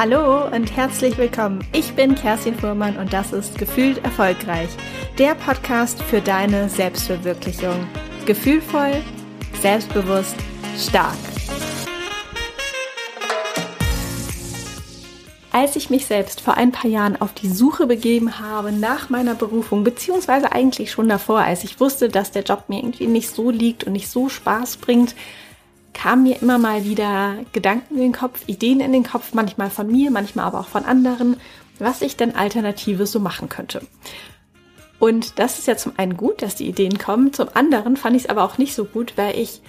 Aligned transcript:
Hallo 0.00 0.46
und 0.54 0.76
herzlich 0.76 1.18
willkommen. 1.18 1.58
Ich 1.72 1.92
bin 1.94 2.14
Kerstin 2.14 2.54
Fuhrmann 2.54 2.96
und 2.98 3.12
das 3.12 3.32
ist 3.32 3.58
Gefühlt 3.58 3.98
Erfolgreich, 4.04 4.68
der 5.18 5.34
Podcast 5.34 6.00
für 6.04 6.20
deine 6.20 6.68
Selbstverwirklichung. 6.68 7.84
Gefühlvoll, 8.24 9.02
selbstbewusst, 9.60 10.36
stark. 10.78 11.16
Als 15.50 15.74
ich 15.74 15.90
mich 15.90 16.06
selbst 16.06 16.42
vor 16.42 16.54
ein 16.54 16.70
paar 16.70 16.88
Jahren 16.88 17.20
auf 17.20 17.34
die 17.34 17.48
Suche 17.48 17.88
begeben 17.88 18.38
habe 18.38 18.70
nach 18.70 19.10
meiner 19.10 19.34
Berufung, 19.34 19.82
beziehungsweise 19.82 20.52
eigentlich 20.52 20.92
schon 20.92 21.08
davor, 21.08 21.40
als 21.40 21.64
ich 21.64 21.80
wusste, 21.80 22.08
dass 22.08 22.30
der 22.30 22.44
Job 22.44 22.66
mir 22.68 22.78
irgendwie 22.78 23.08
nicht 23.08 23.30
so 23.30 23.50
liegt 23.50 23.82
und 23.82 23.94
nicht 23.94 24.08
so 24.08 24.28
Spaß 24.28 24.76
bringt, 24.76 25.16
kamen 25.94 26.22
mir 26.22 26.40
immer 26.40 26.58
mal 26.58 26.84
wieder 26.84 27.34
Gedanken 27.52 27.94
in 27.94 28.00
den 28.00 28.12
Kopf, 28.12 28.42
Ideen 28.46 28.80
in 28.80 28.92
den 28.92 29.04
Kopf, 29.04 29.34
manchmal 29.34 29.70
von 29.70 29.86
mir, 29.90 30.10
manchmal 30.10 30.44
aber 30.46 30.60
auch 30.60 30.68
von 30.68 30.84
anderen, 30.84 31.36
was 31.78 32.02
ich 32.02 32.16
denn 32.16 32.34
Alternatives 32.34 33.12
so 33.12 33.20
machen 33.20 33.48
könnte. 33.48 33.82
Und 34.98 35.38
das 35.38 35.58
ist 35.58 35.68
ja 35.68 35.76
zum 35.76 35.92
einen 35.96 36.16
gut, 36.16 36.42
dass 36.42 36.56
die 36.56 36.68
Ideen 36.68 36.98
kommen, 36.98 37.32
zum 37.32 37.48
anderen 37.54 37.96
fand 37.96 38.16
ich 38.16 38.24
es 38.24 38.28
aber 38.28 38.42
auch 38.42 38.58
nicht 38.58 38.74
so 38.74 38.84
gut, 38.84 39.12
weil 39.16 39.38
ich 39.38 39.60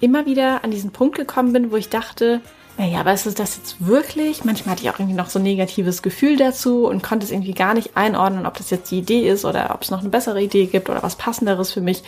immer 0.00 0.26
wieder 0.26 0.64
an 0.64 0.70
diesen 0.70 0.90
Punkt 0.90 1.16
gekommen 1.16 1.52
bin, 1.52 1.70
wo 1.70 1.76
ich 1.76 1.88
dachte, 1.88 2.40
naja, 2.76 3.00
aber 3.00 3.12
ist 3.12 3.26
das 3.38 3.56
jetzt 3.56 3.86
wirklich? 3.86 4.44
Manchmal 4.44 4.72
hatte 4.72 4.82
ich 4.82 4.90
auch 4.90 4.98
irgendwie 4.98 5.16
noch 5.16 5.30
so 5.30 5.38
ein 5.38 5.44
negatives 5.44 6.02
Gefühl 6.02 6.36
dazu 6.36 6.86
und 6.86 7.02
konnte 7.02 7.24
es 7.24 7.30
irgendwie 7.30 7.54
gar 7.54 7.72
nicht 7.72 7.96
einordnen, 7.96 8.46
ob 8.46 8.58
das 8.58 8.70
jetzt 8.70 8.90
die 8.90 8.98
Idee 8.98 9.28
ist 9.28 9.44
oder 9.44 9.72
ob 9.72 9.82
es 9.82 9.90
noch 9.90 10.00
eine 10.00 10.08
bessere 10.08 10.42
Idee 10.42 10.66
gibt 10.66 10.90
oder 10.90 11.02
was 11.02 11.16
passenderes 11.16 11.72
für 11.72 11.80
mich. 11.80 12.02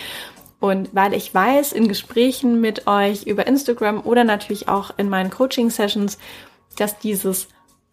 Und 0.59 0.95
weil 0.95 1.13
ich 1.13 1.33
weiß, 1.35 1.73
in 1.73 1.89
Gesprächen 1.89 2.61
mit 2.61 2.87
euch 2.87 3.25
über 3.25 3.47
Instagram 3.47 4.01
oder 4.05 4.25
natürlich 4.25 4.69
auch 4.69 4.91
in 4.97 5.09
meinen 5.09 5.31
Coaching-Sessions, 5.31 6.19
dass 6.77 6.99
dieses 6.99 7.49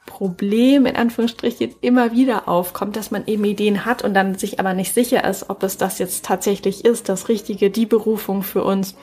Problem 0.05 0.85
in 0.85 0.95
Anführungsstrichen 0.95 1.75
immer 1.81 2.11
wieder 2.11 2.47
aufkommt, 2.47 2.95
dass 2.95 3.11
man 3.11 3.25
eben 3.25 3.45
Ideen 3.45 3.85
hat 3.85 4.03
und 4.03 4.13
dann 4.13 4.35
sich 4.35 4.59
aber 4.59 4.73
nicht 4.73 4.93
sicher 4.93 5.27
ist, 5.27 5.49
ob 5.49 5.63
es 5.63 5.77
das 5.77 5.99
jetzt 5.99 6.25
tatsächlich 6.25 6.83
ist, 6.83 7.09
das 7.09 7.29
Richtige, 7.29 7.69
die 7.69 7.85
Berufung 7.85 8.43
für 8.43 8.63
uns. 8.63 8.95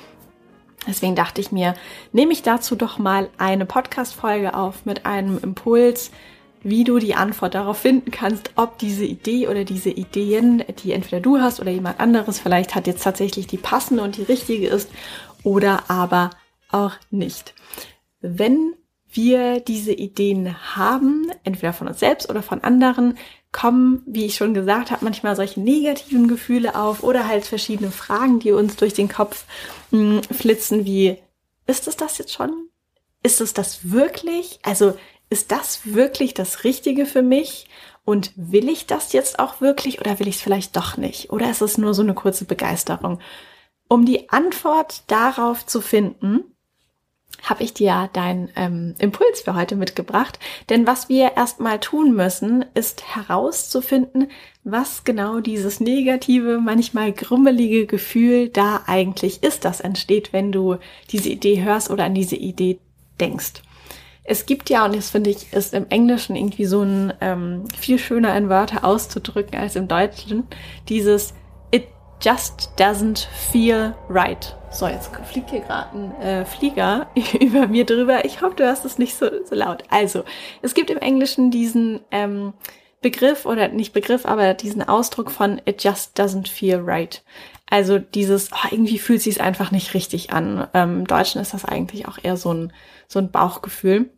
Deswegen 0.86 1.14
dachte 1.14 1.40
ich 1.40 1.52
mir, 1.52 1.74
nehme 2.12 2.32
ich 2.32 2.42
dazu 2.42 2.74
doch 2.74 2.98
mal 2.98 3.28
eine 3.38 3.66
Podcast-Folge 3.66 4.54
auf 4.54 4.86
mit 4.86 5.06
einem 5.06 5.38
Impuls, 5.38 6.10
wie 6.62 6.84
du 6.84 6.98
die 6.98 7.14
Antwort 7.14 7.54
darauf 7.54 7.78
finden 7.78 8.10
kannst, 8.10 8.50
ob 8.56 8.78
diese 8.78 9.04
Idee 9.04 9.48
oder 9.48 9.64
diese 9.64 9.90
Ideen, 9.90 10.62
die 10.82 10.92
entweder 10.92 11.20
du 11.20 11.38
hast 11.38 11.60
oder 11.60 11.70
jemand 11.70 12.00
anderes 12.00 12.38
vielleicht 12.38 12.74
hat, 12.74 12.86
jetzt 12.86 13.02
tatsächlich 13.02 13.46
die 13.46 13.58
passende 13.58 14.02
und 14.02 14.16
die 14.16 14.22
richtige 14.22 14.68
ist 14.68 14.90
oder 15.42 15.84
aber 15.88 16.30
auch 16.70 16.92
nicht. 17.10 17.54
Wenn 18.20 18.74
wir 19.12 19.60
diese 19.60 19.92
Ideen 19.92 20.56
haben, 20.76 21.30
entweder 21.42 21.72
von 21.72 21.88
uns 21.88 22.00
selbst 22.00 22.30
oder 22.30 22.42
von 22.42 22.62
anderen, 22.62 23.16
kommen, 23.52 24.02
wie 24.06 24.26
ich 24.26 24.36
schon 24.36 24.54
gesagt 24.54 24.90
habe, 24.90 25.04
manchmal 25.04 25.34
solche 25.34 25.60
negativen 25.60 26.28
Gefühle 26.28 26.76
auf 26.76 27.02
oder 27.02 27.26
halt 27.26 27.44
verschiedene 27.44 27.90
Fragen, 27.90 28.38
die 28.38 28.52
uns 28.52 28.76
durch 28.76 28.94
den 28.94 29.08
Kopf 29.08 29.44
mh, 29.90 29.98
hm, 29.98 30.22
flitzen, 30.22 30.84
wie, 30.84 31.16
ist 31.66 31.88
es 31.88 31.96
das 31.96 32.18
jetzt 32.18 32.32
schon? 32.32 32.68
Ist 33.22 33.40
es 33.40 33.52
das 33.52 33.90
wirklich? 33.90 34.60
Also 34.62 34.96
ist 35.30 35.52
das 35.52 35.94
wirklich 35.94 36.34
das 36.34 36.64
Richtige 36.64 37.06
für 37.06 37.22
mich? 37.22 37.68
Und 38.04 38.32
will 38.34 38.68
ich 38.68 38.86
das 38.86 39.12
jetzt 39.12 39.38
auch 39.38 39.60
wirklich 39.60 40.00
oder 40.00 40.18
will 40.18 40.28
ich 40.28 40.36
es 40.36 40.42
vielleicht 40.42 40.76
doch 40.76 40.96
nicht? 40.96 41.30
Oder 41.30 41.50
ist 41.50 41.62
es 41.62 41.78
nur 41.78 41.94
so 41.94 42.02
eine 42.02 42.14
kurze 42.14 42.44
Begeisterung? 42.44 43.20
Um 43.88 44.04
die 44.04 44.30
Antwort 44.30 45.04
darauf 45.06 45.64
zu 45.64 45.80
finden, 45.80 46.44
habe 47.42 47.62
ich 47.62 47.72
dir 47.72 48.10
deinen 48.12 48.50
ähm, 48.56 48.94
Impuls 48.98 49.42
für 49.42 49.54
heute 49.54 49.76
mitgebracht. 49.76 50.38
Denn 50.68 50.86
was 50.86 51.08
wir 51.08 51.36
erstmal 51.36 51.78
tun 51.78 52.14
müssen, 52.14 52.64
ist 52.74 53.14
herauszufinden, 53.14 54.30
was 54.64 55.04
genau 55.04 55.40
dieses 55.40 55.80
negative, 55.80 56.58
manchmal 56.58 57.12
grummelige 57.12 57.86
Gefühl 57.86 58.48
da 58.48 58.82
eigentlich 58.86 59.42
ist, 59.42 59.64
das 59.64 59.80
entsteht, 59.80 60.32
wenn 60.32 60.52
du 60.52 60.76
diese 61.10 61.28
Idee 61.28 61.62
hörst 61.62 61.90
oder 61.90 62.04
an 62.04 62.14
diese 62.14 62.36
Idee 62.36 62.78
denkst. 63.20 63.62
Es 64.30 64.46
gibt 64.46 64.70
ja, 64.70 64.84
und 64.84 64.94
das 64.94 65.10
finde 65.10 65.30
ich, 65.30 65.52
ist 65.52 65.74
im 65.74 65.88
Englischen 65.88 66.36
irgendwie 66.36 66.64
so 66.64 66.82
ein 66.82 67.12
ähm, 67.20 67.64
viel 67.76 67.98
schöner 67.98 68.36
in 68.36 68.48
Wörter 68.48 68.84
auszudrücken 68.84 69.58
als 69.58 69.74
im 69.74 69.88
Deutschen, 69.88 70.46
dieses 70.88 71.34
It 71.72 71.88
just 72.22 72.70
doesn't 72.78 73.26
feel 73.26 73.92
right. 74.08 74.56
So, 74.70 74.86
jetzt 74.86 75.10
fliegt 75.24 75.50
hier 75.50 75.62
gerade 75.62 75.98
ein 75.98 76.20
äh, 76.20 76.44
Flieger 76.44 77.08
über 77.40 77.66
mir 77.66 77.84
drüber. 77.84 78.24
Ich 78.24 78.40
hoffe, 78.40 78.54
du 78.54 78.68
hast 78.68 78.84
es 78.84 78.98
nicht 78.98 79.16
so, 79.16 79.26
so 79.44 79.56
laut. 79.56 79.82
Also, 79.90 80.22
es 80.62 80.74
gibt 80.74 80.90
im 80.90 80.98
Englischen 80.98 81.50
diesen 81.50 81.98
ähm, 82.12 82.52
Begriff 83.00 83.46
oder 83.46 83.66
nicht 83.66 83.92
Begriff, 83.92 84.26
aber 84.26 84.54
diesen 84.54 84.88
Ausdruck 84.88 85.32
von 85.32 85.60
It 85.64 85.82
just 85.82 86.16
doesn't 86.16 86.46
feel 86.46 86.78
right. 86.78 87.24
Also 87.68 87.98
dieses, 87.98 88.52
oh, 88.52 88.68
irgendwie 88.70 89.00
fühlt 89.00 89.22
sich 89.22 89.40
einfach 89.40 89.72
nicht 89.72 89.92
richtig 89.94 90.32
an. 90.32 90.68
Ähm, 90.72 91.00
Im 91.00 91.06
Deutschen 91.08 91.40
ist 91.40 91.52
das 91.52 91.64
eigentlich 91.64 92.06
auch 92.06 92.18
eher 92.22 92.36
so 92.36 92.54
ein, 92.54 92.72
so 93.08 93.18
ein 93.18 93.32
Bauchgefühl. 93.32 94.10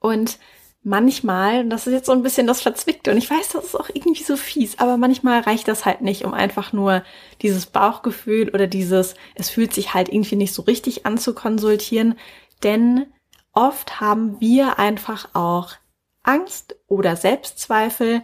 Und 0.00 0.38
manchmal, 0.82 1.60
und 1.60 1.70
das 1.70 1.86
ist 1.86 1.92
jetzt 1.92 2.06
so 2.06 2.12
ein 2.12 2.22
bisschen 2.22 2.46
das 2.46 2.60
Verzwickte, 2.60 3.10
und 3.10 3.18
ich 3.18 3.30
weiß, 3.30 3.50
das 3.50 3.64
ist 3.64 3.74
auch 3.74 3.90
irgendwie 3.92 4.22
so 4.22 4.36
fies, 4.36 4.78
aber 4.78 4.96
manchmal 4.96 5.40
reicht 5.40 5.68
das 5.68 5.84
halt 5.84 6.00
nicht, 6.00 6.24
um 6.24 6.34
einfach 6.34 6.72
nur 6.72 7.02
dieses 7.42 7.66
Bauchgefühl 7.66 8.50
oder 8.50 8.66
dieses, 8.66 9.14
es 9.34 9.50
fühlt 9.50 9.74
sich 9.74 9.94
halt 9.94 10.08
irgendwie 10.08 10.36
nicht 10.36 10.54
so 10.54 10.62
richtig 10.62 11.04
an 11.04 11.18
zu 11.18 11.34
konsultieren, 11.34 12.18
denn 12.62 13.06
oft 13.52 14.00
haben 14.00 14.40
wir 14.40 14.78
einfach 14.78 15.34
auch 15.34 15.74
Angst 16.22 16.76
oder 16.86 17.16
Selbstzweifel, 17.16 18.22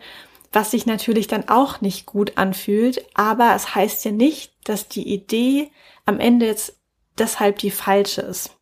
was 0.52 0.70
sich 0.70 0.86
natürlich 0.86 1.26
dann 1.26 1.48
auch 1.48 1.80
nicht 1.80 2.06
gut 2.06 2.38
anfühlt, 2.38 3.04
aber 3.14 3.54
es 3.54 3.74
heißt 3.74 4.04
ja 4.04 4.12
nicht, 4.12 4.52
dass 4.64 4.88
die 4.88 5.12
Idee 5.12 5.70
am 6.06 6.20
Ende 6.20 6.46
jetzt 6.46 6.78
deshalb 7.18 7.58
die 7.58 7.70
falsche 7.70 8.22
ist. 8.22 8.56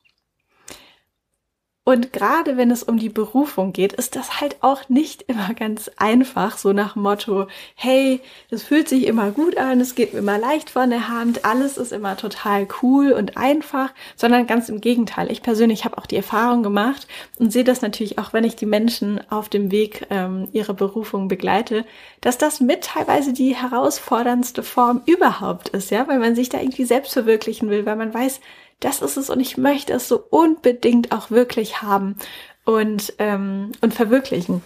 Und 1.85 2.13
gerade 2.13 2.57
wenn 2.57 2.71
es 2.71 2.85
um 2.85 2.97
die 2.97 3.09
Berufung 3.09 3.73
geht, 3.73 3.93
ist 3.93 4.15
das 4.15 4.41
halt 4.41 4.57
auch 4.61 4.89
nicht 4.89 5.23
immer 5.23 5.53
ganz 5.53 5.91
einfach, 5.97 6.57
so 6.57 6.73
nach 6.73 6.95
Motto, 6.95 7.49
hey, 7.75 8.21
das 8.51 8.63
fühlt 8.63 8.89
sich 8.89 9.05
immer 9.05 9.33
gut 9.33 9.57
an, 9.57 9.81
es 9.81 9.97
geht 9.97 10.13
mir 10.13 10.21
immer 10.21 10.39
leicht 10.39 10.71
von 10.71 10.91
der 10.91 11.09
Hand, 11.09 11.45
alles 11.45 11.79
ist 11.79 11.91
immer 11.91 12.17
total 12.17 12.69
cool 12.83 13.11
und 13.11 13.37
einfach, 13.37 13.93
sondern 14.15 14.47
ganz 14.47 14.69
im 14.69 14.81
Gegenteil. 14.81 15.29
Ich 15.33 15.43
persönlich 15.43 15.85
habe 15.85 15.99
auch 15.99 16.07
die 16.07 16.17
Erfahrung 16.17 16.63
gemacht 16.63 17.09
und 17.41 17.53
sehe 17.53 17.65
das 17.65 17.83
natürlich 17.83 18.17
auch, 18.17 18.33
wenn 18.33 18.45
ich 18.45 18.55
die 18.55 18.67
Menschen 18.67 19.21
auf 19.29 19.49
dem 19.49 19.73
Weg 19.73 20.07
ähm, 20.11 20.47
ihrer 20.53 20.75
Berufung 20.75 21.27
begleite, 21.27 21.85
dass 22.21 22.39
das 22.39 22.61
mit 22.61 22.85
teilweise 22.85 23.33
die 23.33 23.57
herausforderndste 23.57 24.63
Form 24.63 25.03
überhaupt 25.07 25.71
ist, 25.71 25.91
ja, 25.91 26.07
weil 26.07 26.21
man 26.21 26.37
sich 26.37 26.49
da 26.49 26.61
irgendwie 26.61 26.85
selbst 26.85 27.13
verwirklichen 27.13 27.71
will, 27.71 27.87
weil 27.87 27.97
man 27.97 28.15
weiß, 28.15 28.41
das 28.85 29.03
ist 29.03 29.17
es 29.17 29.31
und 29.31 29.41
ich 29.41 29.57
möchte 29.57 29.93
es 29.93 30.09
so 30.09 30.23
unbedingt 30.31 31.13
auch 31.13 31.31
wirklich 31.31 31.83
haben 31.83 32.17
und, 32.65 33.15
ähm, 33.19 33.73
und 33.81 33.95
verwirklichen. 33.95 34.63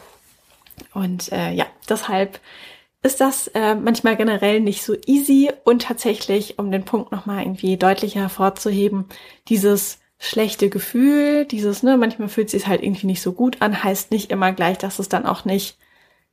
Und 0.92 1.32
äh, 1.32 1.52
ja, 1.52 1.66
deshalb 1.88 2.40
ist 3.02 3.20
das 3.20 3.48
äh, 3.48 3.74
manchmal 3.74 4.16
generell 4.16 4.60
nicht 4.60 4.82
so 4.82 4.94
easy 5.06 5.50
und 5.64 5.82
tatsächlich, 5.82 6.58
um 6.58 6.70
den 6.70 6.84
Punkt 6.84 7.12
nochmal 7.12 7.42
irgendwie 7.42 7.76
deutlicher 7.76 8.20
hervorzuheben, 8.20 9.06
dieses 9.48 10.00
schlechte 10.18 10.70
Gefühl, 10.70 11.44
dieses, 11.44 11.82
ne, 11.82 11.96
manchmal 11.96 12.28
fühlt 12.28 12.48
es 12.48 12.52
sich 12.52 12.66
halt 12.66 12.82
irgendwie 12.82 13.06
nicht 13.06 13.22
so 13.22 13.32
gut 13.32 13.60
an, 13.60 13.84
heißt 13.84 14.10
nicht 14.10 14.30
immer 14.30 14.52
gleich, 14.52 14.78
dass 14.78 14.98
es 14.98 15.08
dann 15.08 15.26
auch 15.26 15.44
nicht 15.44 15.78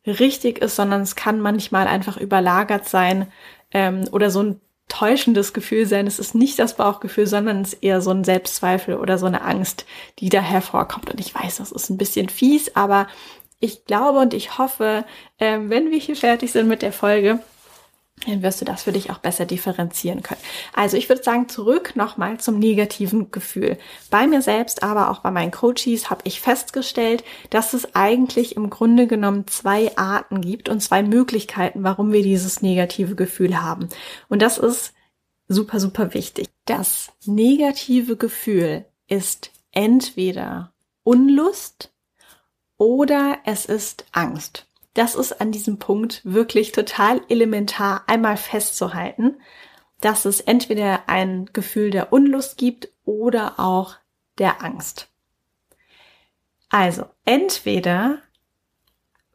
richtig 0.05 0.59
ist, 0.59 0.75
sondern 0.75 1.01
es 1.01 1.15
kann 1.15 1.41
manchmal 1.41 1.87
einfach 1.87 2.17
überlagert 2.17 2.87
sein 2.87 3.27
ähm, 3.71 4.05
oder 4.11 4.29
so 4.29 4.41
ein 4.41 4.61
täuschendes 4.93 5.53
Gefühl 5.53 5.87
sein. 5.87 6.05
Es 6.05 6.19
ist 6.19 6.35
nicht 6.35 6.59
das 6.59 6.75
Bauchgefühl, 6.75 7.25
sondern 7.25 7.61
es 7.61 7.73
ist 7.73 7.83
eher 7.83 7.99
so 7.99 8.11
ein 8.11 8.23
Selbstzweifel 8.23 8.95
oder 8.95 9.17
so 9.17 9.25
eine 9.25 9.41
Angst, 9.41 9.85
die 10.19 10.29
da 10.29 10.39
hervorkommt. 10.39 11.09
Und 11.09 11.19
ich 11.19 11.33
weiß, 11.33 11.57
das 11.57 11.71
ist 11.71 11.89
ein 11.89 11.97
bisschen 11.97 12.29
fies, 12.29 12.75
aber 12.75 13.07
ich 13.59 13.85
glaube 13.85 14.19
und 14.19 14.35
ich 14.35 14.59
hoffe, 14.59 15.03
äh, 15.39 15.57
wenn 15.63 15.89
wir 15.89 15.97
hier 15.97 16.15
fertig 16.15 16.51
sind 16.51 16.67
mit 16.67 16.83
der 16.83 16.93
Folge, 16.93 17.39
dann 18.25 18.41
wirst 18.41 18.61
du 18.61 18.65
das 18.65 18.83
für 18.83 18.91
dich 18.91 19.09
auch 19.09 19.17
besser 19.17 19.45
differenzieren 19.45 20.23
können. 20.23 20.39
Also 20.73 20.97
ich 20.97 21.09
würde 21.09 21.23
sagen, 21.23 21.49
zurück 21.49 21.95
nochmal 21.95 22.39
zum 22.39 22.59
negativen 22.59 23.31
Gefühl. 23.31 23.77
Bei 24.09 24.27
mir 24.27 24.41
selbst, 24.41 24.83
aber 24.83 25.09
auch 25.09 25.19
bei 25.19 25.31
meinen 25.31 25.51
Coaches 25.51 26.09
habe 26.09 26.21
ich 26.23 26.39
festgestellt, 26.39 27.23
dass 27.49 27.73
es 27.73 27.95
eigentlich 27.95 28.55
im 28.55 28.69
Grunde 28.69 29.07
genommen 29.07 29.47
zwei 29.47 29.95
Arten 29.97 30.41
gibt 30.41 30.69
und 30.69 30.81
zwei 30.81 31.03
Möglichkeiten, 31.03 31.83
warum 31.83 32.13
wir 32.13 32.23
dieses 32.23 32.61
negative 32.61 33.15
Gefühl 33.15 33.61
haben. 33.61 33.89
Und 34.29 34.41
das 34.41 34.57
ist 34.57 34.93
super, 35.47 35.79
super 35.79 36.13
wichtig. 36.13 36.47
Das 36.65 37.11
negative 37.25 38.15
Gefühl 38.15 38.85
ist 39.07 39.51
entweder 39.71 40.73
Unlust 41.03 41.91
oder 42.77 43.39
es 43.45 43.65
ist 43.65 44.05
Angst 44.11 44.67
das 44.93 45.15
ist 45.15 45.41
an 45.41 45.51
diesem 45.51 45.79
Punkt 45.79 46.21
wirklich 46.23 46.71
total 46.71 47.21
elementar 47.29 48.03
einmal 48.07 48.37
festzuhalten, 48.37 49.37
dass 50.01 50.25
es 50.25 50.41
entweder 50.41 51.07
ein 51.07 51.49
Gefühl 51.53 51.89
der 51.89 52.13
Unlust 52.13 52.57
gibt 52.57 52.89
oder 53.05 53.59
auch 53.59 53.95
der 54.37 54.63
Angst. 54.63 55.09
Also, 56.69 57.05
entweder, 57.25 58.19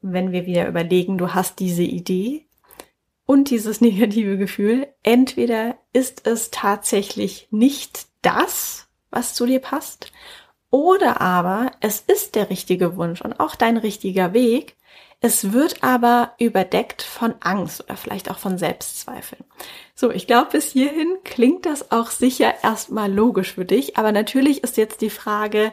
wenn 0.02 0.32
wir 0.32 0.46
wieder 0.46 0.68
überlegen, 0.68 1.18
du 1.18 1.34
hast 1.34 1.58
diese 1.58 1.84
Idee 1.84 2.46
und 3.26 3.50
dieses 3.50 3.80
negative 3.82 4.36
Gefühl, 4.36 4.88
entweder 5.02 5.78
ist 5.92 6.26
es 6.26 6.50
tatsächlich 6.50 7.48
nicht 7.50 8.06
das, 8.22 8.88
was 9.10 9.34
zu 9.34 9.46
dir 9.46 9.60
passt, 9.60 10.12
oder 10.70 11.20
aber 11.20 11.70
es 11.80 12.00
ist 12.00 12.34
der 12.34 12.50
richtige 12.50 12.96
Wunsch 12.96 13.22
und 13.22 13.40
auch 13.40 13.54
dein 13.54 13.78
richtiger 13.78 14.34
Weg, 14.34 14.76
es 15.20 15.52
wird 15.52 15.82
aber 15.82 16.34
überdeckt 16.38 17.02
von 17.02 17.34
Angst 17.40 17.82
oder 17.82 17.96
vielleicht 17.96 18.30
auch 18.30 18.38
von 18.38 18.56
Selbstzweifeln. 18.56 19.44
So, 19.94 20.10
ich 20.10 20.26
glaube, 20.26 20.50
bis 20.52 20.72
hierhin 20.72 21.16
klingt 21.24 21.66
das 21.66 21.90
auch 21.90 22.10
sicher 22.10 22.54
erstmal 22.62 23.12
logisch 23.12 23.54
für 23.54 23.64
dich, 23.64 23.96
aber 23.96 24.12
natürlich 24.12 24.62
ist 24.62 24.76
jetzt 24.76 25.00
die 25.00 25.10
Frage, 25.10 25.72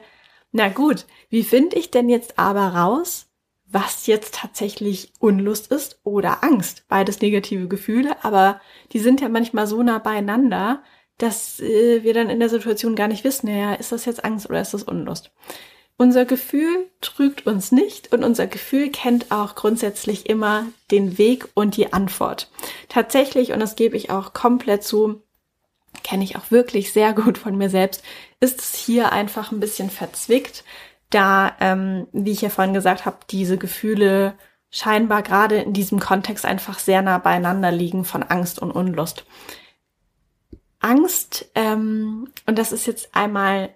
na 0.51 0.69
gut, 0.69 1.06
wie 1.30 1.44
finde 1.44 1.77
ich 1.77 1.92
denn 1.92 2.09
jetzt 2.09 2.39
aber 2.39 2.69
raus, 2.69 3.27
was 3.68 4.07
jetzt 4.07 4.36
tatsächlich 4.36 5.12
Unlust 5.19 5.71
ist 5.71 6.00
oder 6.03 6.44
Angst? 6.44 6.86
Beides 6.88 7.21
negative 7.21 7.68
Gefühle, 7.68 8.24
aber 8.24 8.62
die 8.94 9.00
sind 9.00 9.21
ja 9.21 9.30
manchmal 9.30 9.68
so 9.68 9.83
nah 9.83 10.00
beieinander, 10.00 10.81
dass 11.18 11.59
äh, 11.59 12.03
wir 12.03 12.13
dann 12.13 12.30
in 12.30 12.39
der 12.39 12.50
Situation 12.50 12.95
gar 12.95 13.07
nicht 13.07 13.24
wissen, 13.24 13.48
naja, 13.48 13.74
ist 13.74 13.91
das 13.91 14.06
jetzt 14.06 14.24
Angst 14.25 14.50
oder 14.50 14.62
ist 14.62 14.74
das 14.74 14.83
Unlust? 14.83 15.31
Unser 15.97 16.25
Gefühl 16.25 16.89
trügt 17.00 17.47
uns 17.47 17.71
nicht 17.71 18.12
und 18.12 18.24
unser 18.24 18.47
Gefühl 18.47 18.92
kennt 18.92 19.31
auch 19.31 19.56
grundsätzlich 19.56 20.30
immer 20.30 20.65
den 20.92 21.18
Weg 21.18 21.47
und 21.53 21.77
die 21.77 21.94
Antwort. 21.94 22.51
Tatsächlich, 22.89 23.53
und 23.53 23.62
das 23.62 23.77
gebe 23.77 23.95
ich 23.95 24.09
auch 24.09 24.33
komplett 24.33 24.83
zu, 24.83 25.21
kenne 26.03 26.25
ich 26.25 26.36
auch 26.36 26.51
wirklich 26.51 26.92
sehr 26.92 27.13
gut 27.13 27.38
von 27.38 27.57
mir 27.57 27.69
selbst, 27.69 28.03
ist 28.42 28.59
es 28.59 28.75
hier 28.75 29.13
einfach 29.13 29.53
ein 29.53 29.62
bisschen 29.62 29.89
verzwickt, 29.89 30.65
da, 31.09 31.56
ähm, 31.62 32.07
wie 32.12 32.31
ich 32.31 32.41
ja 32.41 32.50
vorhin 32.50 32.74
gesagt 32.74 33.06
habe, 33.06 33.18
diese 33.30 33.57
Gefühle 33.57 34.33
scheinbar 34.69 35.21
gerade 35.21 35.57
in 35.57 35.71
diesem 35.71 36.01
Kontext 36.01 36.44
einfach 36.44 36.80
sehr 36.80 37.01
nah 37.01 37.19
beieinander 37.19 37.71
liegen 37.71 38.03
von 38.03 38.24
Angst 38.24 38.59
und 38.59 38.71
Unlust. 38.71 39.25
Angst, 40.80 41.50
ähm, 41.56 42.27
und 42.45 42.59
das 42.59 42.74
ist 42.74 42.86
jetzt 42.86 43.15
einmal 43.15 43.74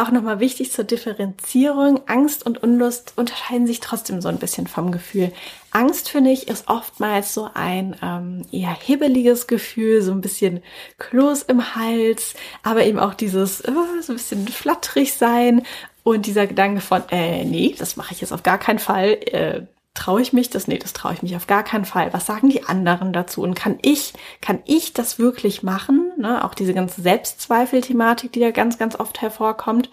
auch 0.00 0.10
nochmal 0.10 0.40
wichtig 0.40 0.72
zur 0.72 0.84
Differenzierung. 0.84 2.00
Angst 2.06 2.46
und 2.46 2.62
Unlust 2.62 3.12
unterscheiden 3.16 3.66
sich 3.66 3.80
trotzdem 3.80 4.20
so 4.20 4.28
ein 4.28 4.38
bisschen 4.38 4.66
vom 4.66 4.92
Gefühl. 4.92 5.32
Angst, 5.70 6.08
finde 6.08 6.30
ich, 6.30 6.48
ist 6.48 6.68
oftmals 6.68 7.34
so 7.34 7.48
ein 7.54 7.96
ähm, 8.02 8.46
eher 8.50 8.74
hibbeliges 8.74 9.46
Gefühl, 9.46 10.02
so 10.02 10.12
ein 10.12 10.20
bisschen 10.20 10.62
Kloß 10.98 11.42
im 11.42 11.74
Hals, 11.74 12.34
aber 12.62 12.84
eben 12.84 12.98
auch 12.98 13.14
dieses 13.14 13.60
äh, 13.60 13.72
so 14.00 14.12
ein 14.12 14.16
bisschen 14.16 14.48
flatterig 14.48 15.12
sein 15.14 15.62
und 16.02 16.26
dieser 16.26 16.46
Gedanke 16.46 16.80
von, 16.80 17.02
äh, 17.10 17.44
nee, 17.44 17.74
das 17.78 17.96
mache 17.96 18.14
ich 18.14 18.20
jetzt 18.20 18.32
auf 18.32 18.42
gar 18.42 18.58
keinen 18.58 18.78
Fall. 18.78 19.12
Äh, 19.12 19.62
traue 19.94 20.22
ich 20.22 20.32
mich 20.32 20.50
das? 20.50 20.68
Nee, 20.68 20.78
das 20.78 20.92
traue 20.92 21.14
ich 21.14 21.22
mich 21.22 21.36
auf 21.36 21.46
gar 21.46 21.64
keinen 21.64 21.84
Fall. 21.84 22.12
Was 22.12 22.26
sagen 22.26 22.48
die 22.48 22.64
anderen 22.64 23.12
dazu? 23.12 23.42
Und 23.42 23.54
kann 23.54 23.78
ich, 23.82 24.12
kann 24.40 24.60
ich 24.64 24.92
das 24.92 25.18
wirklich 25.18 25.62
machen? 25.62 26.12
Ne? 26.16 26.44
Auch 26.44 26.54
diese 26.54 26.74
ganze 26.74 27.02
Selbstzweifel-Thematik, 27.02 28.32
die 28.32 28.40
ja 28.40 28.50
ganz, 28.50 28.78
ganz 28.78 28.94
oft 28.94 29.20
hervorkommt. 29.20 29.90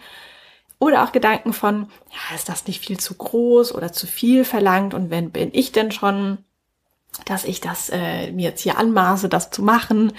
Oder 0.78 1.02
auch 1.02 1.12
Gedanken 1.12 1.52
von, 1.52 1.90
ja, 2.10 2.36
ist 2.36 2.48
das 2.48 2.66
nicht 2.66 2.84
viel 2.84 2.98
zu 3.00 3.14
groß 3.14 3.74
oder 3.74 3.92
zu 3.92 4.06
viel 4.06 4.44
verlangt? 4.44 4.94
Und 4.94 5.10
wenn 5.10 5.30
bin 5.30 5.50
ich 5.52 5.72
denn 5.72 5.90
schon, 5.90 6.38
dass 7.24 7.44
ich 7.44 7.60
das 7.60 7.90
äh, 7.90 8.30
mir 8.30 8.50
jetzt 8.50 8.62
hier 8.62 8.78
anmaße, 8.78 9.28
das 9.28 9.50
zu 9.50 9.62
machen? 9.62 10.12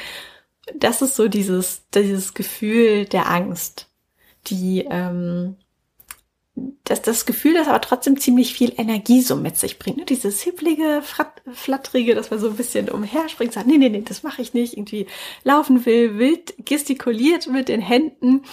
Das 0.75 1.01
ist 1.01 1.15
so 1.15 1.29
dieses, 1.29 1.87
dieses 1.95 2.33
Gefühl 2.33 3.05
der 3.05 3.29
Angst, 3.29 3.87
die 4.47 4.85
ähm, 4.89 5.55
dass 6.83 7.01
das 7.01 7.25
Gefühl, 7.25 7.53
das 7.53 7.67
aber 7.67 7.81
trotzdem 7.81 8.19
ziemlich 8.19 8.53
viel 8.53 8.73
Energie 8.77 9.21
so 9.21 9.35
mit 9.35 9.57
sich 9.57 9.79
bringt. 9.79 9.97
Ne? 9.97 10.05
Dieses 10.05 10.41
hipplige, 10.41 11.01
flatterige, 11.53 12.15
dass 12.15 12.31
man 12.31 12.39
so 12.39 12.49
ein 12.49 12.55
bisschen 12.55 12.89
umherspringt, 12.89 13.53
sagt, 13.53 13.67
nee, 13.67 13.77
nee, 13.77 13.89
nee, 13.89 14.03
das 14.05 14.23
mache 14.23 14.41
ich 14.41 14.53
nicht, 14.53 14.77
irgendwie 14.77 15.07
laufen 15.43 15.85
will, 15.85 16.17
wild 16.17 16.53
gestikuliert 16.65 17.47
mit 17.47 17.69
den 17.69 17.81
Händen. 17.81 18.43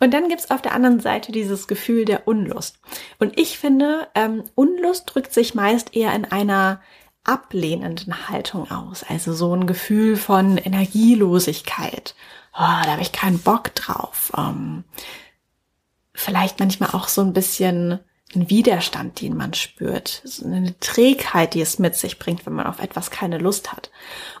Und 0.00 0.12
dann 0.12 0.28
gibt's 0.28 0.50
auf 0.50 0.62
der 0.62 0.72
anderen 0.72 1.00
Seite 1.00 1.32
dieses 1.32 1.66
Gefühl 1.66 2.04
der 2.04 2.26
Unlust. 2.26 2.78
Und 3.18 3.38
ich 3.38 3.58
finde, 3.58 4.08
ähm, 4.14 4.44
Unlust 4.54 5.14
drückt 5.14 5.32
sich 5.32 5.54
meist 5.54 5.94
eher 5.94 6.14
in 6.14 6.24
einer 6.24 6.80
ablehnenden 7.24 8.28
Haltung 8.28 8.70
aus. 8.70 9.04
Also 9.08 9.32
so 9.32 9.54
ein 9.54 9.66
Gefühl 9.66 10.16
von 10.16 10.58
Energielosigkeit. 10.58 12.14
Oh, 12.52 12.82
da 12.84 12.86
habe 12.86 13.02
ich 13.02 13.12
keinen 13.12 13.38
Bock 13.38 13.74
drauf. 13.74 14.30
Ähm, 14.36 14.84
vielleicht 16.14 16.60
manchmal 16.60 16.90
auch 16.90 17.08
so 17.08 17.20
ein 17.20 17.32
bisschen 17.32 17.98
ein 18.34 18.50
Widerstand, 18.50 19.20
den 19.20 19.36
man 19.36 19.54
spürt, 19.54 20.22
so 20.24 20.46
eine 20.46 20.78
Trägheit, 20.80 21.54
die 21.54 21.60
es 21.60 21.78
mit 21.78 21.94
sich 21.94 22.18
bringt, 22.18 22.46
wenn 22.46 22.52
man 22.52 22.66
auf 22.66 22.80
etwas 22.80 23.10
keine 23.10 23.38
Lust 23.38 23.72
hat. 23.72 23.90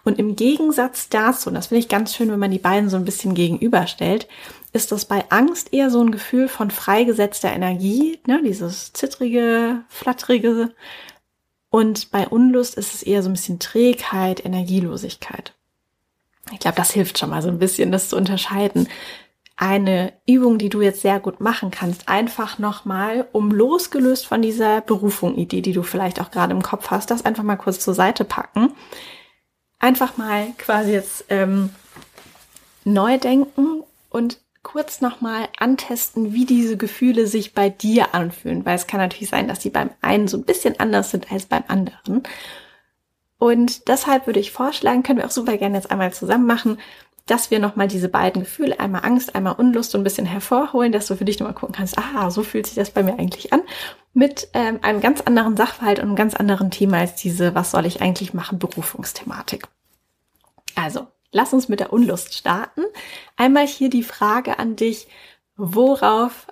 Und 0.04 0.18
im 0.18 0.36
Gegensatz 0.36 1.08
dazu, 1.08 1.48
und 1.48 1.54
das 1.54 1.68
finde 1.68 1.80
ich 1.80 1.88
ganz 1.88 2.14
schön, 2.14 2.30
wenn 2.30 2.38
man 2.38 2.50
die 2.50 2.58
beiden 2.58 2.90
so 2.90 2.96
ein 2.96 3.04
bisschen 3.04 3.34
gegenüberstellt, 3.34 4.26
ist 4.72 4.90
das 4.90 5.04
bei 5.04 5.24
Angst 5.30 5.72
eher 5.72 5.90
so 5.90 6.00
ein 6.00 6.10
Gefühl 6.10 6.48
von 6.48 6.70
freigesetzter 6.70 7.52
Energie, 7.52 8.18
ne, 8.26 8.42
dieses 8.44 8.92
zittrige, 8.92 9.82
flatterige. 9.88 10.74
Und 11.70 12.10
bei 12.10 12.26
Unlust 12.26 12.76
ist 12.76 12.94
es 12.94 13.02
eher 13.02 13.22
so 13.22 13.28
ein 13.28 13.34
bisschen 13.34 13.60
Trägheit, 13.60 14.44
Energielosigkeit. 14.44 15.54
Ich 16.52 16.58
glaube, 16.58 16.76
das 16.76 16.90
hilft 16.90 17.18
schon 17.18 17.30
mal 17.30 17.42
so 17.42 17.48
ein 17.48 17.58
bisschen, 17.58 17.92
das 17.92 18.08
zu 18.08 18.16
unterscheiden 18.16 18.88
eine 19.56 20.12
Übung, 20.26 20.58
die 20.58 20.68
du 20.68 20.80
jetzt 20.80 21.02
sehr 21.02 21.20
gut 21.20 21.40
machen 21.40 21.70
kannst, 21.70 22.08
einfach 22.08 22.58
nochmal, 22.58 23.28
um 23.32 23.50
losgelöst 23.50 24.26
von 24.26 24.42
dieser 24.42 24.80
Berufung-Idee, 24.80 25.60
die 25.60 25.72
du 25.72 25.82
vielleicht 25.82 26.20
auch 26.20 26.30
gerade 26.30 26.52
im 26.52 26.62
Kopf 26.62 26.90
hast, 26.90 27.10
das 27.10 27.24
einfach 27.24 27.44
mal 27.44 27.56
kurz 27.56 27.78
zur 27.80 27.94
Seite 27.94 28.24
packen. 28.24 28.72
Einfach 29.78 30.16
mal 30.16 30.48
quasi 30.58 30.92
jetzt 30.92 31.26
ähm, 31.28 31.70
neu 32.84 33.18
denken 33.18 33.82
und 34.10 34.40
kurz 34.64 35.00
nochmal 35.00 35.48
antesten, 35.58 36.32
wie 36.32 36.46
diese 36.46 36.76
Gefühle 36.76 37.26
sich 37.26 37.54
bei 37.54 37.68
dir 37.68 38.14
anfühlen, 38.14 38.64
weil 38.64 38.74
es 38.74 38.86
kann 38.86 38.98
natürlich 38.98 39.28
sein, 39.28 39.46
dass 39.46 39.62
sie 39.62 39.70
beim 39.70 39.90
einen 40.00 40.26
so 40.26 40.38
ein 40.38 40.44
bisschen 40.44 40.80
anders 40.80 41.10
sind 41.10 41.30
als 41.30 41.46
beim 41.46 41.62
anderen. 41.68 42.22
Und 43.38 43.88
deshalb 43.88 44.26
würde 44.26 44.40
ich 44.40 44.52
vorschlagen, 44.52 45.02
können 45.02 45.18
wir 45.18 45.26
auch 45.26 45.30
super 45.30 45.58
gerne 45.58 45.76
jetzt 45.76 45.90
einmal 45.90 46.12
zusammen 46.12 46.46
machen, 46.46 46.78
dass 47.26 47.50
wir 47.50 47.58
nochmal 47.58 47.88
diese 47.88 48.08
beiden 48.08 48.42
Gefühle, 48.42 48.78
einmal 48.78 49.04
Angst, 49.04 49.34
einmal 49.34 49.54
Unlust, 49.54 49.92
so 49.92 49.98
ein 49.98 50.04
bisschen 50.04 50.26
hervorholen, 50.26 50.92
dass 50.92 51.06
du 51.06 51.16
für 51.16 51.24
dich 51.24 51.38
nochmal 51.38 51.54
gucken 51.54 51.74
kannst, 51.74 51.96
ah, 51.98 52.30
so 52.30 52.42
fühlt 52.42 52.66
sich 52.66 52.74
das 52.74 52.90
bei 52.90 53.02
mir 53.02 53.18
eigentlich 53.18 53.52
an, 53.52 53.62
mit 54.12 54.48
ähm, 54.52 54.78
einem 54.82 55.00
ganz 55.00 55.22
anderen 55.22 55.56
Sachverhalt 55.56 55.98
und 55.98 56.06
einem 56.06 56.16
ganz 56.16 56.34
anderen 56.34 56.70
Thema 56.70 56.98
als 56.98 57.14
diese, 57.16 57.54
was 57.54 57.70
soll 57.70 57.86
ich 57.86 58.02
eigentlich 58.02 58.34
machen, 58.34 58.58
Berufungsthematik. 58.58 59.66
Also, 60.74 61.06
lass 61.32 61.52
uns 61.54 61.68
mit 61.68 61.80
der 61.80 61.92
Unlust 61.92 62.34
starten. 62.34 62.82
Einmal 63.36 63.66
hier 63.66 63.88
die 63.88 64.02
Frage 64.02 64.58
an 64.58 64.76
dich, 64.76 65.08
worauf 65.56 66.46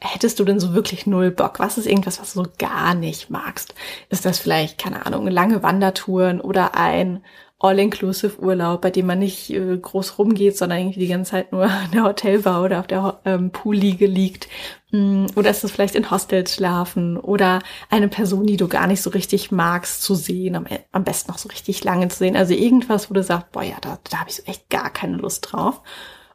hättest 0.00 0.40
du 0.40 0.44
denn 0.44 0.58
so 0.58 0.74
wirklich 0.74 1.06
null 1.06 1.30
Bock? 1.30 1.60
Was 1.60 1.78
ist 1.78 1.86
irgendwas, 1.86 2.20
was 2.20 2.34
du 2.34 2.42
so 2.42 2.50
gar 2.58 2.94
nicht 2.94 3.30
magst? 3.30 3.74
Ist 4.08 4.24
das 4.24 4.40
vielleicht, 4.40 4.78
keine 4.78 5.06
Ahnung, 5.06 5.28
lange 5.28 5.62
Wandertouren 5.62 6.40
oder 6.40 6.74
ein 6.74 7.24
All-Inclusive-Urlaub, 7.62 8.80
bei 8.80 8.90
dem 8.90 9.06
man 9.06 9.20
nicht 9.20 9.50
äh, 9.50 9.76
groß 9.76 10.18
rumgeht, 10.18 10.58
sondern 10.58 10.80
irgendwie 10.80 11.00
die 11.00 11.08
ganze 11.08 11.30
Zeit 11.30 11.52
nur 11.52 11.64
in 11.64 11.90
der 11.92 12.02
Hotelbar 12.02 12.64
oder 12.64 12.80
auf 12.80 12.88
der 12.88 13.20
ähm, 13.24 13.50
Poolliege 13.50 14.06
liegt. 14.06 14.48
Mm, 14.90 15.26
oder 15.36 15.50
ist 15.50 15.62
es 15.62 15.70
vielleicht 15.70 15.94
in 15.94 16.10
Hostels 16.10 16.54
schlafen 16.54 17.16
oder 17.16 17.60
eine 17.88 18.08
Person, 18.08 18.46
die 18.46 18.56
du 18.56 18.66
gar 18.66 18.88
nicht 18.88 19.00
so 19.00 19.10
richtig 19.10 19.52
magst, 19.52 20.02
zu 20.02 20.16
sehen, 20.16 20.56
am, 20.56 20.66
am 20.90 21.04
besten 21.04 21.30
noch 21.30 21.38
so 21.38 21.48
richtig 21.48 21.84
lange 21.84 22.08
zu 22.08 22.18
sehen. 22.18 22.36
Also 22.36 22.52
irgendwas, 22.52 23.08
wo 23.08 23.14
du 23.14 23.22
sagst, 23.22 23.52
boah 23.52 23.62
ja, 23.62 23.76
da, 23.80 23.98
da 24.10 24.18
habe 24.18 24.30
ich 24.30 24.36
so 24.36 24.42
echt 24.44 24.68
gar 24.68 24.90
keine 24.90 25.16
Lust 25.16 25.52
drauf. 25.52 25.82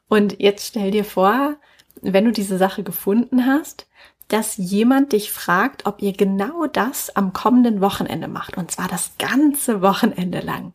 Und 0.08 0.40
jetzt 0.40 0.68
stell 0.68 0.92
dir 0.92 1.04
vor, 1.04 1.58
wenn 2.02 2.24
du 2.24 2.32
diese 2.32 2.58
Sache 2.58 2.84
gefunden 2.84 3.46
hast, 3.46 3.88
dass 4.30 4.58
jemand 4.58 5.14
dich 5.14 5.32
fragt, 5.32 5.86
ob 5.86 6.02
ihr 6.02 6.14
genau 6.14 6.68
das 6.68 7.16
am 7.16 7.34
kommenden 7.34 7.82
Wochenende 7.82 8.28
macht. 8.28 8.58
Und 8.58 8.72
zwar 8.72 8.88
das 8.88 9.12
ganze 9.18 9.82
Wochenende 9.82 10.40
lang. 10.40 10.74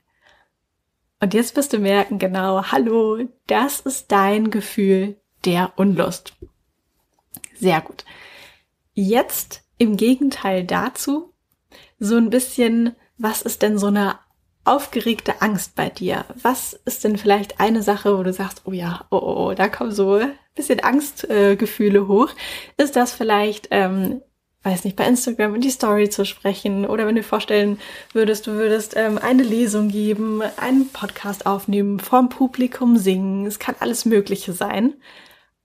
Und 1.22 1.34
jetzt 1.34 1.54
wirst 1.54 1.72
du 1.72 1.78
merken, 1.78 2.18
genau, 2.18 2.64
hallo, 2.72 3.28
das 3.46 3.78
ist 3.78 4.10
dein 4.10 4.50
Gefühl 4.50 5.20
der 5.44 5.72
Unlust. 5.76 6.34
Sehr 7.54 7.80
gut. 7.80 8.04
Jetzt 8.92 9.62
im 9.78 9.96
Gegenteil 9.96 10.64
dazu, 10.64 11.32
so 12.00 12.16
ein 12.16 12.28
bisschen, 12.28 12.96
was 13.18 13.40
ist 13.42 13.62
denn 13.62 13.78
so 13.78 13.86
eine 13.86 14.18
aufgeregte 14.64 15.42
Angst 15.42 15.76
bei 15.76 15.90
dir? 15.90 16.24
Was 16.42 16.72
ist 16.86 17.04
denn 17.04 17.16
vielleicht 17.16 17.60
eine 17.60 17.84
Sache, 17.84 18.18
wo 18.18 18.24
du 18.24 18.32
sagst, 18.32 18.62
oh 18.64 18.72
ja, 18.72 19.06
oh, 19.10 19.16
oh, 19.22 19.46
oh 19.46 19.54
da 19.54 19.68
kommen 19.68 19.92
so 19.92 20.14
ein 20.14 20.32
bisschen 20.56 20.80
Angstgefühle 20.80 22.00
äh, 22.00 22.06
hoch? 22.08 22.30
Ist 22.78 22.96
das 22.96 23.12
vielleicht 23.12 23.68
ähm, 23.70 24.22
weiß 24.62 24.84
nicht, 24.84 24.96
bei 24.96 25.06
Instagram 25.06 25.56
in 25.56 25.60
die 25.60 25.70
Story 25.70 26.08
zu 26.08 26.24
sprechen 26.24 26.86
oder 26.86 27.06
wenn 27.06 27.16
du 27.16 27.22
dir 27.22 27.26
vorstellen 27.26 27.78
würdest, 28.12 28.46
du 28.46 28.52
würdest 28.52 28.96
ähm, 28.96 29.18
eine 29.18 29.42
Lesung 29.42 29.88
geben, 29.88 30.42
einen 30.56 30.88
Podcast 30.90 31.46
aufnehmen, 31.46 31.98
vorm 31.98 32.28
Publikum 32.28 32.96
singen, 32.96 33.46
es 33.46 33.58
kann 33.58 33.74
alles 33.80 34.04
Mögliche 34.04 34.52
sein. 34.52 34.94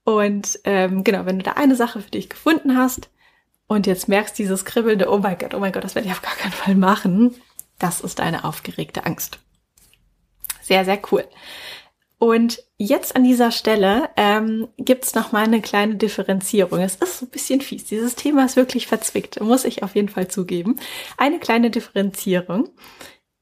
Und 0.04 0.60
ähm, 0.64 1.04
genau, 1.04 1.26
wenn 1.26 1.38
du 1.38 1.44
da 1.44 1.52
eine 1.54 1.76
Sache 1.76 2.02
für 2.02 2.12
dich 2.12 2.30
gefunden 2.30 2.78
hast, 2.78 3.10
und 3.68 3.86
jetzt 3.86 4.08
merkst 4.08 4.40
dieses 4.40 4.66
kribbelnde, 4.66 5.12
oh 5.12 5.20
mein 5.20 5.38
Gott, 5.38 5.54
oh 5.54 5.60
mein 5.60 5.74
Gott, 5.74 5.84
das 5.84 5.94
werde 5.94 6.08
ich 6.08 6.14
auf 6.14 6.22
gar 6.22 6.36
keinen 6.36 6.54
Fall 6.54 6.76
machen. 6.76 7.36
Das 7.80 8.00
ist 8.00 8.20
eine 8.20 8.46
aufgeregte 8.46 9.06
Angst. 9.06 9.40
Sehr, 10.62 10.86
sehr 10.86 11.00
cool. 11.12 11.26
Und 12.20 12.64
jetzt 12.78 13.16
an 13.16 13.24
dieser 13.24 13.52
Stelle 13.52 14.10
ähm, 14.18 14.68
gibt 14.78 15.06
es 15.06 15.14
noch 15.14 15.32
mal 15.32 15.44
eine 15.44 15.62
kleine 15.62 15.96
Differenzierung. 15.96 16.80
Es 16.80 16.96
ist 16.96 17.20
so 17.20 17.26
ein 17.26 17.30
bisschen 17.30 17.62
fies. 17.62 17.86
Dieses 17.86 18.16
Thema 18.16 18.46
ist 18.46 18.56
wirklich 18.56 18.88
verzwickt, 18.88 19.40
muss 19.40 19.66
ich 19.66 19.84
auf 19.84 19.94
jeden 19.96 20.10
Fall 20.10 20.28
zugeben. 20.28 20.80
Eine 21.18 21.40
kleine 21.40 21.70
Differenzierung. 21.70 22.70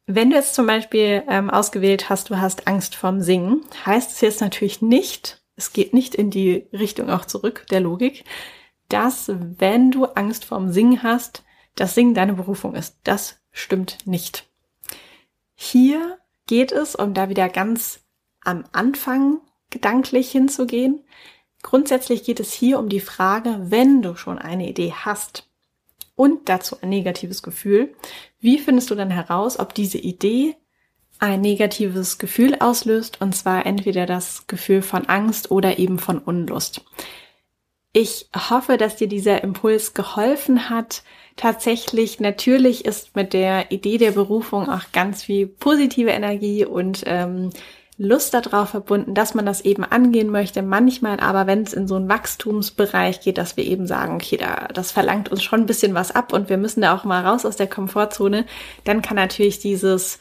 Wenn 0.08 0.30
du 0.30 0.36
jetzt 0.36 0.56
zum 0.56 0.68
Beispiel 0.68 1.24
ähm, 1.30 1.50
ausgewählt 1.50 2.10
hast, 2.10 2.30
du 2.30 2.40
hast 2.40 2.68
Angst 2.68 2.96
vorm 2.96 3.22
Singen, 3.22 3.62
heißt 3.86 4.12
es 4.12 4.22
jetzt 4.22 4.42
natürlich 4.42 4.82
nicht, 4.82 5.42
es 5.56 5.74
geht 5.74 5.94
nicht 5.94 6.14
in 6.14 6.30
die 6.30 6.68
Richtung 6.74 7.10
auch 7.10 7.26
zurück 7.26 7.66
der 7.72 7.80
Logik, 7.80 8.26
dass 8.90 9.32
wenn 9.34 9.90
du 9.90 10.06
Angst 10.06 10.46
vorm 10.46 10.72
Singen 10.72 11.02
hast, 11.02 11.44
das 11.76 11.96
Singen 11.96 12.14
deine 12.14 12.34
Berufung 12.34 12.76
ist. 12.76 12.98
Das 13.04 13.40
stimmt 13.52 14.00
nicht. 14.06 14.48
Hier 15.56 16.20
geht 16.46 16.72
es, 16.72 16.96
um 16.96 17.14
da 17.14 17.30
wieder 17.30 17.50
ganz 17.50 18.05
am 18.46 18.64
Anfang 18.72 19.42
gedanklich 19.70 20.32
hinzugehen. 20.32 21.04
Grundsätzlich 21.62 22.24
geht 22.24 22.40
es 22.40 22.54
hier 22.54 22.80
um 22.80 22.90
die 22.90 23.00
Frage, 23.00 23.58
wenn 23.60 24.02
du 24.02 24.16
schon 24.16 24.38
eine 24.38 24.70
Idee 24.70 24.94
hast 24.94 25.50
und 26.16 26.48
dazu 26.48 26.78
ein 26.82 26.90
negatives 26.90 27.44
Gefühl, 27.44 27.94
wie 28.40 28.60
findest 28.60 28.90
du 28.90 28.96
dann 28.96 29.12
heraus, 29.12 29.60
ob 29.60 29.74
diese 29.74 29.98
Idee 29.98 30.56
ein 31.20 31.42
negatives 31.42 32.18
Gefühl 32.18 32.56
auslöst, 32.60 33.22
und 33.22 33.36
zwar 33.36 33.66
entweder 33.66 34.06
das 34.06 34.48
Gefühl 34.48 34.82
von 34.82 35.06
Angst 35.08 35.50
oder 35.50 35.80
eben 35.80 35.98
von 35.98 36.20
Unlust. 36.20 36.86
Ich 37.94 38.28
hoffe, 38.36 38.76
dass 38.78 38.98
dir 38.98 39.08
dieser 39.08 39.42
Impuls 39.42 39.94
geholfen 39.94 40.70
hat. 40.70 41.04
Tatsächlich, 41.38 42.20
natürlich 42.20 42.84
ist 42.84 43.16
mit 43.16 43.32
der 43.32 43.72
Idee 43.72 43.98
der 43.98 44.12
Berufung 44.12 44.70
auch 44.70 44.92
ganz 44.92 45.24
viel 45.24 45.48
positive 45.48 46.10
Energie 46.10 46.66
und 46.66 47.04
ähm, 47.06 47.52
Lust 47.98 48.34
darauf 48.34 48.70
verbunden, 48.70 49.14
dass 49.14 49.36
man 49.36 49.46
das 49.46 49.62
eben 49.62 49.84
angehen 49.86 50.30
möchte. 50.30 50.62
Manchmal 50.62 51.20
aber, 51.22 51.48
wenn 51.48 51.64
es 51.64 51.74
in 51.74 51.88
so 51.88 51.96
einen 51.96 52.10
Wachstumsbereich 52.10 53.22
geht, 53.22 53.38
dass 53.38 53.56
wir 53.56 53.64
eben 53.64 53.88
sagen, 53.88 54.16
okay, 54.16 54.36
da, 54.38 54.68
das 54.74 54.92
verlangt 54.92 55.30
uns 55.30 55.44
schon 55.44 55.62
ein 55.62 55.66
bisschen 55.66 55.94
was 55.94 56.12
ab 56.12 56.34
und 56.34 56.50
wir 56.50 56.58
müssen 56.58 56.82
da 56.82 56.94
auch 56.94 57.06
mal 57.06 57.26
raus 57.26 57.46
aus 57.46 57.56
der 57.56 57.68
Komfortzone, 57.68 58.46
dann 58.84 59.02
kann 59.02 59.16
natürlich 59.16 59.60
dieses 59.60 60.20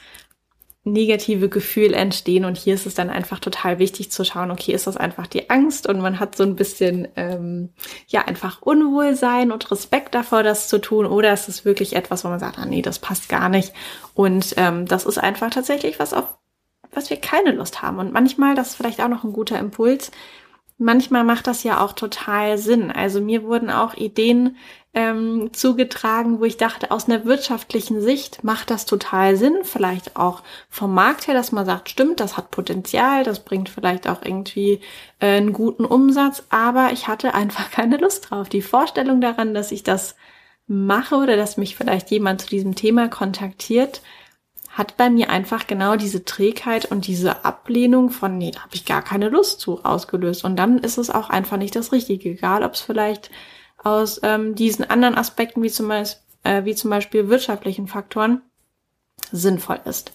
negative 0.84 1.48
Gefühl 1.48 1.94
entstehen. 1.94 2.44
Und 2.44 2.58
hier 2.58 2.74
ist 2.74 2.86
es 2.86 2.94
dann 2.94 3.10
einfach 3.10 3.40
total 3.40 3.78
wichtig 3.78 4.12
zu 4.12 4.24
schauen, 4.24 4.50
okay, 4.50 4.72
ist 4.72 4.86
das 4.86 4.96
einfach 4.96 5.26
die 5.26 5.50
Angst 5.50 5.88
und 5.88 5.98
man 5.98 6.20
hat 6.20 6.36
so 6.36 6.44
ein 6.44 6.56
bisschen, 6.56 7.08
ähm, 7.16 7.70
ja, 8.06 8.22
einfach 8.26 8.62
Unwohlsein 8.62 9.50
und 9.50 9.70
Respekt 9.70 10.14
davor, 10.14 10.42
das 10.42 10.68
zu 10.68 10.78
tun, 10.80 11.06
oder 11.06 11.32
ist 11.32 11.48
es 11.48 11.64
wirklich 11.64 11.96
etwas, 11.96 12.24
wo 12.24 12.28
man 12.28 12.38
sagt, 12.38 12.58
ah 12.58 12.66
nee, 12.66 12.82
das 12.82 12.98
passt 12.98 13.28
gar 13.28 13.48
nicht. 13.48 13.72
Und 14.12 14.54
ähm, 14.58 14.86
das 14.86 15.06
ist 15.06 15.18
einfach 15.18 15.50
tatsächlich 15.50 15.98
was, 15.98 16.12
auf 16.12 16.26
was 16.96 17.10
wir 17.10 17.18
keine 17.18 17.52
Lust 17.52 17.82
haben. 17.82 17.98
Und 17.98 18.12
manchmal, 18.12 18.54
das 18.54 18.70
ist 18.70 18.76
vielleicht 18.76 19.00
auch 19.00 19.08
noch 19.08 19.24
ein 19.24 19.32
guter 19.32 19.58
Impuls, 19.58 20.10
manchmal 20.78 21.24
macht 21.24 21.46
das 21.46 21.62
ja 21.62 21.80
auch 21.80 21.92
total 21.92 22.58
Sinn. 22.58 22.90
Also 22.90 23.20
mir 23.20 23.44
wurden 23.44 23.70
auch 23.70 23.94
Ideen 23.94 24.56
ähm, 24.92 25.50
zugetragen, 25.52 26.40
wo 26.40 26.44
ich 26.44 26.56
dachte, 26.56 26.90
aus 26.90 27.08
einer 27.08 27.24
wirtschaftlichen 27.24 28.00
Sicht 28.00 28.44
macht 28.44 28.70
das 28.70 28.86
total 28.86 29.36
Sinn. 29.36 29.58
Vielleicht 29.64 30.16
auch 30.16 30.42
vom 30.70 30.94
Markt 30.94 31.26
her, 31.26 31.34
dass 31.34 31.52
man 31.52 31.66
sagt, 31.66 31.90
stimmt, 31.90 32.20
das 32.20 32.36
hat 32.36 32.50
Potenzial, 32.50 33.24
das 33.24 33.40
bringt 33.40 33.68
vielleicht 33.68 34.08
auch 34.08 34.22
irgendwie 34.22 34.80
äh, 35.18 35.36
einen 35.36 35.52
guten 35.52 35.84
Umsatz, 35.84 36.44
aber 36.50 36.90
ich 36.92 37.08
hatte 37.08 37.34
einfach 37.34 37.70
keine 37.72 37.96
Lust 37.96 38.30
drauf. 38.30 38.48
Die 38.48 38.62
Vorstellung 38.62 39.20
daran, 39.20 39.54
dass 39.54 39.72
ich 39.72 39.82
das 39.82 40.16
mache 40.66 41.16
oder 41.16 41.36
dass 41.36 41.56
mich 41.56 41.76
vielleicht 41.76 42.10
jemand 42.10 42.42
zu 42.42 42.48
diesem 42.48 42.74
Thema 42.74 43.08
kontaktiert, 43.08 44.00
hat 44.74 44.96
bei 44.96 45.08
mir 45.08 45.30
einfach 45.30 45.68
genau 45.68 45.94
diese 45.94 46.24
Trägheit 46.24 46.84
und 46.86 47.06
diese 47.06 47.44
Ablehnung 47.44 48.10
von, 48.10 48.36
nee, 48.36 48.50
da 48.50 48.60
habe 48.62 48.74
ich 48.74 48.84
gar 48.84 49.02
keine 49.02 49.28
Lust 49.28 49.60
zu 49.60 49.84
ausgelöst. 49.84 50.44
Und 50.44 50.56
dann 50.56 50.78
ist 50.78 50.98
es 50.98 51.10
auch 51.10 51.30
einfach 51.30 51.56
nicht 51.56 51.76
das 51.76 51.92
Richtige, 51.92 52.30
egal 52.30 52.64
ob 52.64 52.74
es 52.74 52.80
vielleicht 52.80 53.30
aus 53.78 54.20
ähm, 54.24 54.56
diesen 54.56 54.90
anderen 54.90 55.16
Aspekten, 55.16 55.62
wie 55.62 55.70
zum, 55.70 55.92
äh, 55.92 56.04
wie 56.64 56.74
zum 56.74 56.90
Beispiel 56.90 57.28
wirtschaftlichen 57.28 57.86
Faktoren, 57.86 58.42
sinnvoll 59.30 59.80
ist. 59.84 60.12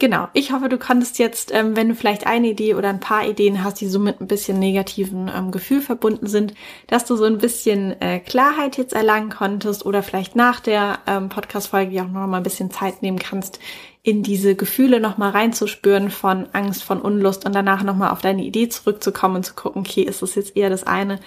Genau, 0.00 0.28
ich 0.32 0.50
hoffe, 0.50 0.70
du 0.70 0.78
konntest 0.78 1.18
jetzt, 1.18 1.52
ähm, 1.52 1.76
wenn 1.76 1.90
du 1.90 1.94
vielleicht 1.94 2.26
eine 2.26 2.48
Idee 2.48 2.74
oder 2.74 2.88
ein 2.88 3.00
paar 3.00 3.28
Ideen 3.28 3.62
hast, 3.62 3.82
die 3.82 3.86
so 3.86 3.98
mit 3.98 4.18
ein 4.18 4.28
bisschen 4.28 4.58
negativen 4.58 5.30
ähm, 5.32 5.50
Gefühl 5.50 5.82
verbunden 5.82 6.26
sind, 6.26 6.54
dass 6.86 7.04
du 7.04 7.16
so 7.16 7.24
ein 7.26 7.36
bisschen 7.36 8.00
äh, 8.00 8.18
Klarheit 8.18 8.78
jetzt 8.78 8.94
erlangen 8.94 9.28
konntest 9.28 9.84
oder 9.84 10.02
vielleicht 10.02 10.36
nach 10.36 10.60
der 10.60 11.00
ähm, 11.06 11.28
Podcast-Folge 11.28 12.00
auch 12.00 12.06
noch 12.06 12.26
mal 12.26 12.38
ein 12.38 12.42
bisschen 12.42 12.70
Zeit 12.70 13.02
nehmen 13.02 13.18
kannst, 13.18 13.60
in 14.02 14.22
diese 14.22 14.54
Gefühle 14.54 15.00
noch 15.00 15.18
mal 15.18 15.32
reinzuspüren 15.32 16.10
von 16.10 16.48
Angst, 16.54 16.82
von 16.82 17.02
Unlust 17.02 17.44
und 17.44 17.54
danach 17.54 17.82
noch 17.82 17.94
mal 17.94 18.10
auf 18.10 18.22
deine 18.22 18.42
Idee 18.42 18.70
zurückzukommen 18.70 19.36
und 19.36 19.44
zu 19.44 19.52
gucken, 19.52 19.82
okay, 19.82 20.00
ist 20.00 20.22
das 20.22 20.34
jetzt 20.34 20.56
eher 20.56 20.70
das 20.70 20.84
eine 20.84 21.20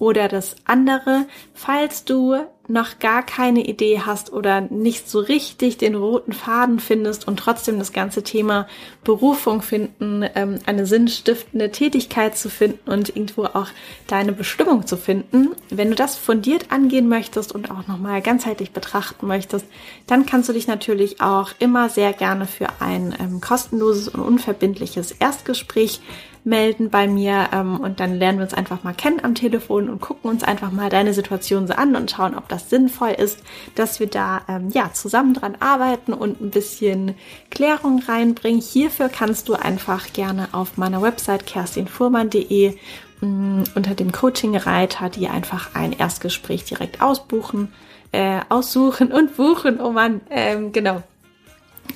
oder 0.00 0.26
das 0.26 0.56
andere. 0.64 1.26
Falls 1.54 2.04
du 2.04 2.34
noch 2.68 2.98
gar 2.98 3.24
keine 3.24 3.64
Idee 3.64 4.00
hast 4.04 4.32
oder 4.32 4.60
nicht 4.60 5.08
so 5.08 5.20
richtig 5.20 5.78
den 5.78 5.94
roten 5.94 6.32
Faden 6.32 6.80
findest 6.80 7.28
und 7.28 7.38
trotzdem 7.38 7.78
das 7.78 7.92
ganze 7.92 8.22
Thema 8.22 8.66
Berufung 9.04 9.62
finden, 9.62 10.24
ähm, 10.34 10.58
eine 10.66 10.86
sinnstiftende 10.86 11.70
Tätigkeit 11.70 12.36
zu 12.36 12.50
finden 12.50 12.90
und 12.90 13.10
irgendwo 13.10 13.44
auch 13.44 13.68
deine 14.06 14.32
Bestimmung 14.32 14.86
zu 14.86 14.96
finden, 14.96 15.50
wenn 15.70 15.90
du 15.90 15.94
das 15.94 16.16
fundiert 16.16 16.72
angehen 16.72 17.08
möchtest 17.08 17.52
und 17.52 17.70
auch 17.70 17.86
nochmal 17.86 18.22
ganzheitlich 18.22 18.72
betrachten 18.72 19.26
möchtest, 19.26 19.66
dann 20.06 20.26
kannst 20.26 20.48
du 20.48 20.52
dich 20.52 20.66
natürlich 20.66 21.20
auch 21.20 21.50
immer 21.58 21.88
sehr 21.88 22.12
gerne 22.12 22.46
für 22.46 22.68
ein 22.80 23.14
ähm, 23.20 23.40
kostenloses 23.40 24.08
und 24.08 24.20
unverbindliches 24.20 25.12
Erstgespräch 25.12 26.00
melden 26.46 26.90
bei 26.90 27.08
mir 27.08 27.48
ähm, 27.52 27.80
und 27.80 28.00
dann 28.00 28.14
lernen 28.14 28.38
wir 28.38 28.44
uns 28.44 28.54
einfach 28.54 28.84
mal 28.84 28.94
kennen 28.94 29.20
am 29.22 29.34
Telefon 29.34 29.90
und 29.90 30.00
gucken 30.00 30.30
uns 30.30 30.44
einfach 30.44 30.70
mal 30.70 30.88
deine 30.88 31.12
Situation 31.12 31.66
so 31.66 31.74
an 31.74 31.96
und 31.96 32.10
schauen, 32.10 32.36
ob 32.36 32.48
das 32.48 32.70
sinnvoll 32.70 33.10
ist, 33.10 33.42
dass 33.74 34.00
wir 34.00 34.06
da 34.06 34.42
ähm, 34.48 34.70
ja 34.70 34.92
zusammen 34.92 35.34
dran 35.34 35.56
arbeiten 35.58 36.12
und 36.12 36.40
ein 36.40 36.50
bisschen 36.50 37.14
Klärung 37.50 38.00
reinbringen. 38.06 38.60
Hierfür 38.60 39.08
kannst 39.08 39.48
du 39.48 39.54
einfach 39.54 40.12
gerne 40.12 40.48
auf 40.52 40.76
meiner 40.76 41.02
Website 41.02 41.46
kerstinfuhrmann.de 41.46 42.76
mm, 43.20 43.62
unter 43.74 43.94
dem 43.94 44.12
Coaching-Reiter 44.12 45.10
die 45.10 45.28
einfach 45.28 45.74
ein 45.74 45.92
Erstgespräch 45.92 46.64
direkt 46.64 47.02
ausbuchen, 47.02 47.72
äh, 48.12 48.40
aussuchen 48.48 49.12
und 49.12 49.36
buchen. 49.36 49.80
Oh 49.80 49.90
Mann, 49.90 50.20
ähm, 50.30 50.70
genau. 50.70 51.02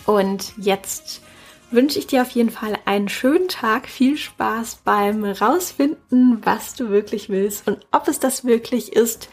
Und 0.06 0.52
jetzt 0.56 1.22
wünsche 1.70 1.98
ich 1.98 2.06
dir 2.06 2.22
auf 2.22 2.30
jeden 2.30 2.50
Fall 2.50 2.78
einen 2.84 3.08
schönen 3.08 3.48
Tag, 3.48 3.88
viel 3.88 4.16
Spaß 4.16 4.80
beim 4.84 5.24
Rausfinden, 5.24 6.44
was 6.44 6.74
du 6.74 6.90
wirklich 6.90 7.28
willst 7.28 7.66
und 7.68 7.86
ob 7.92 8.08
es 8.08 8.18
das 8.18 8.44
wirklich 8.44 8.92
ist. 8.92 9.28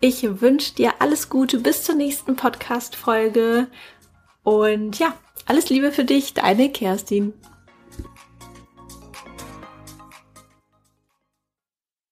Ich 0.00 0.40
wünsche 0.40 0.74
dir 0.74 0.94
alles 0.98 1.28
Gute 1.28 1.58
bis 1.58 1.84
zur 1.84 1.94
nächsten 1.94 2.36
Podcast-Folge 2.36 3.68
und 4.42 4.98
ja, 4.98 5.14
alles 5.46 5.70
Liebe 5.70 5.92
für 5.92 6.04
dich, 6.04 6.34
deine 6.34 6.70
Kerstin. 6.70 7.32